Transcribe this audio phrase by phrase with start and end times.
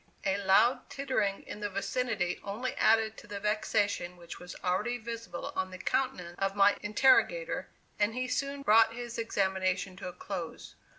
[0.25, 5.53] A loud tittering in the vicinity only added to the vexation which was already visible
[5.55, 10.73] on the countenance of my interrogator, and he soon brought his examination to a close.